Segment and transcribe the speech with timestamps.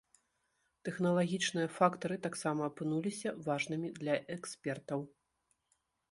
[0.87, 4.99] Тэхналагічныя фактары таксама апынуліся важнымі для экспертаў.